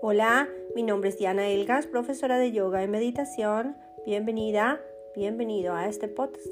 Hola, 0.00 0.48
mi 0.76 0.84
nombre 0.84 1.08
es 1.08 1.18
Diana 1.18 1.48
Elgas, 1.48 1.88
profesora 1.88 2.38
de 2.38 2.52
yoga 2.52 2.84
y 2.84 2.86
meditación. 2.86 3.76
Bienvenida, 4.06 4.80
bienvenido 5.16 5.74
a 5.74 5.88
este 5.88 6.06
podcast 6.06 6.46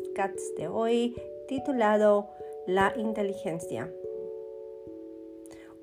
de 0.58 0.66
hoy 0.66 1.14
titulado 1.46 2.28
La 2.66 2.92
inteligencia. 2.96 3.88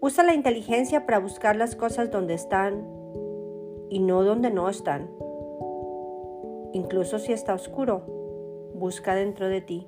Usa 0.02 0.26
la 0.26 0.34
inteligencia 0.34 1.06
para 1.06 1.20
buscar 1.20 1.56
las 1.56 1.78
cosas 1.78 2.12
donde 2.12 2.34
están 2.34 2.86
y 3.90 4.00
no 4.00 4.26
donde 4.26 4.52
no 4.52 4.68
están. 4.68 5.10
Incluso 6.74 7.18
si 7.18 7.32
está 7.32 7.54
oscuro, 7.54 8.72
busca 8.74 9.16
dentro 9.16 9.48
de 9.48 9.62
ti. 9.62 9.88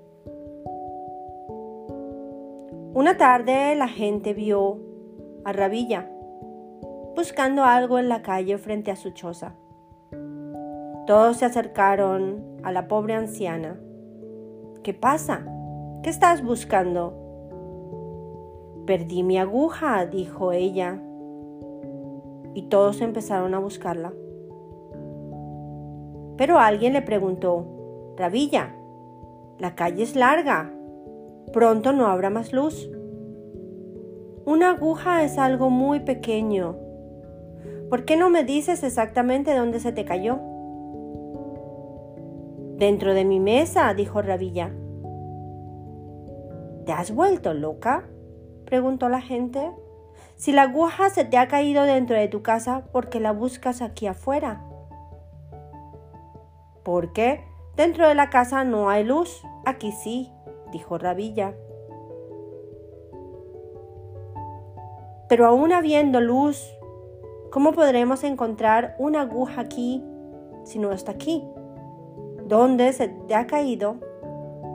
Una 2.93 3.17
tarde 3.17 3.75
la 3.75 3.89
gente 3.89 4.33
vio 4.33 4.79
a 5.43 5.51
Rabilla 5.51 6.09
buscando 7.15 7.63
algo 7.63 7.97
en 7.99 8.09
la 8.09 8.21
calle 8.21 8.57
frente 8.57 8.91
a 8.91 8.95
su 8.95 9.11
choza. 9.11 9.53
Todos 11.07 11.37
se 11.37 11.45
acercaron 11.45 12.43
a 12.63 12.71
la 12.71 12.87
pobre 12.87 13.13
anciana. 13.13 13.79
¿Qué 14.83 14.93
pasa? 14.93 15.45
¿Qué 16.03 16.09
estás 16.09 16.43
buscando? 16.43 17.21
Perdí 18.85 19.23
mi 19.23 19.37
aguja, 19.37 20.05
dijo 20.05 20.51
ella. 20.51 21.01
Y 22.53 22.63
todos 22.63 23.01
empezaron 23.01 23.53
a 23.53 23.59
buscarla. 23.59 24.13
Pero 26.37 26.59
alguien 26.59 26.93
le 26.93 27.01
preguntó, 27.01 28.13
Rabilla, 28.17 28.75
la 29.57 29.75
calle 29.75 30.03
es 30.03 30.15
larga, 30.15 30.71
Pronto 31.53 31.93
no 31.93 32.07
habrá 32.07 32.29
más 32.29 32.51
luz. 32.51 32.89
Una 34.45 34.71
aguja 34.71 35.23
es 35.23 35.37
algo 35.37 35.69
muy 35.69 36.01
pequeño. 36.01 36.75
¿Por 37.89 38.05
qué 38.05 38.17
no 38.17 38.29
me 38.29 38.43
dices 38.43 38.83
exactamente 38.83 39.55
dónde 39.55 39.79
se 39.79 39.91
te 39.91 40.05
cayó? 40.05 40.39
Dentro 42.77 43.13
de 43.13 43.25
mi 43.25 43.39
mesa, 43.39 43.93
dijo 43.93 44.21
Rabilla. 44.21 44.71
¿Te 46.85 46.91
has 46.91 47.13
vuelto 47.13 47.53
loca? 47.53 48.07
preguntó 48.65 49.07
la 49.07 49.21
gente. 49.21 49.71
Si 50.35 50.51
la 50.51 50.63
aguja 50.63 51.09
se 51.09 51.25
te 51.25 51.37
ha 51.37 51.47
caído 51.47 51.83
dentro 51.83 52.17
de 52.17 52.27
tu 52.27 52.41
casa, 52.41 52.85
¿por 52.91 53.09
qué 53.09 53.19
la 53.19 53.31
buscas 53.31 53.81
aquí 53.81 54.07
afuera? 54.07 54.61
¿Por 56.83 57.13
qué? 57.13 57.43
Dentro 57.75 58.07
de 58.07 58.15
la 58.15 58.29
casa 58.29 58.63
no 58.63 58.89
hay 58.89 59.03
luz, 59.03 59.43
aquí 59.65 59.91
sí, 59.91 60.31
dijo 60.71 60.97
Rabilla. 60.97 61.55
Pero 65.29 65.45
aún 65.45 65.71
habiendo 65.71 66.21
luz, 66.21 66.71
¿cómo 67.55 67.71
podremos 67.71 68.25
encontrar 68.25 68.97
una 68.99 69.21
aguja 69.21 69.61
aquí 69.61 70.03
si 70.65 70.77
no 70.77 70.91
está 70.91 71.13
aquí? 71.13 71.41
¿Dónde 72.45 72.91
se 72.91 73.07
te 73.07 73.33
ha 73.33 73.47
caído? 73.47 73.95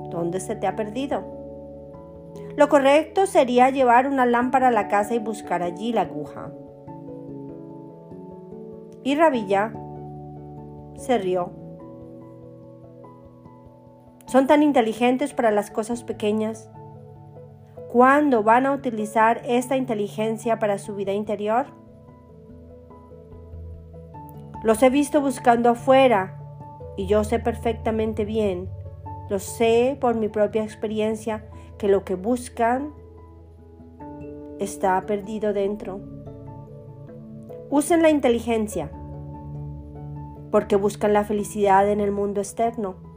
¿Dónde 0.09 0.41
se 0.41 0.56
te 0.56 0.67
ha 0.67 0.77
perdido? 0.77 1.23
Lo 2.56 2.70
correcto 2.70 3.27
sería 3.27 3.69
llevar 3.69 4.06
una 4.06 4.25
lámpara 4.25 4.69
a 4.69 4.70
la 4.70 4.89
casa 4.89 5.14
y 5.14 5.19
buscar 5.19 5.62
allí 5.62 5.92
la 5.92 6.01
aguja. 6.01 6.53
Y 9.03 9.14
Rabilla 9.14 9.75
se 10.97 11.19
rió 11.19 11.51
son 14.25 14.47
tan 14.47 14.62
inteligentes 14.62 15.34
para 15.34 15.51
las 15.51 15.70
cosas 15.70 16.03
pequeñas. 16.03 16.70
¿Cuándo 17.92 18.42
van 18.42 18.64
a 18.64 18.73
utilizar 18.73 19.42
esta 19.45 19.77
inteligencia 19.77 20.58
para 20.58 20.78
su 20.78 20.95
vida 20.95 21.12
interior? 21.12 21.80
Los 24.63 24.83
he 24.83 24.91
visto 24.91 25.21
buscando 25.21 25.71
afuera 25.71 26.39
y 26.97 27.07
yo 27.07 27.25
sé 27.25 27.39
perfectamente 27.39 28.25
bien, 28.25 28.69
lo 29.29 29.39
sé 29.39 29.97
por 30.01 30.17
mi 30.17 30.29
propia 30.29 30.63
experiencia, 30.63 31.45
que 31.79 31.89
lo 31.89 32.05
que 32.05 32.15
buscan 32.15 32.93
está 34.59 35.01
perdido 35.07 35.53
dentro. 35.53 36.01
Usen 37.71 38.03
la 38.03 38.11
inteligencia 38.11 38.91
porque 40.51 40.77
buscan 40.77 41.13
la 41.13 41.25
felicidad 41.25 41.89
en 41.89 42.01
el 42.01 42.11
mundo 42.11 42.41
externo 42.41 43.11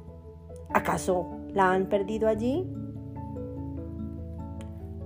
¿Acaso 0.73 1.27
la 1.53 1.71
han 1.71 1.85
perdido 1.85 2.27
allí? 2.27 2.67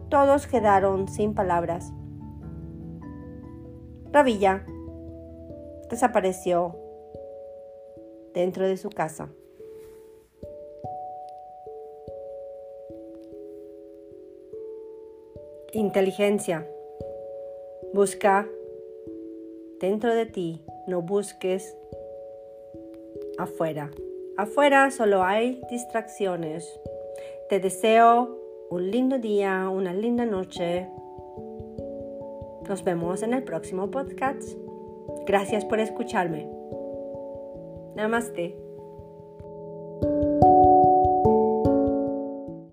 Todos 0.09 0.47
quedaron 0.47 1.09
sin 1.09 1.33
palabras. 1.33 1.93
Rabilla 4.13 4.65
desapareció 5.89 6.75
dentro 8.33 8.67
de 8.67 8.77
su 8.77 8.89
casa. 8.89 9.29
Inteligencia. 15.73 16.67
Busca 17.93 18.47
dentro 19.79 20.13
de 20.13 20.25
ti, 20.25 20.61
no 20.87 21.01
busques 21.01 21.75
afuera. 23.37 23.91
Afuera 24.37 24.91
solo 24.91 25.23
hay 25.23 25.61
distracciones. 25.69 26.79
Te 27.49 27.59
deseo 27.59 28.37
un 28.69 28.91
lindo 28.91 29.17
día, 29.17 29.69
una 29.69 29.93
linda 29.93 30.25
noche. 30.25 30.87
Nos 32.67 32.83
vemos 32.83 33.23
en 33.23 33.33
el 33.33 33.43
próximo 33.43 33.89
podcast. 33.89 34.66
Gracias 35.25 35.65
por 35.65 35.79
escucharme. 35.79 36.49
Namaste. 37.95 38.66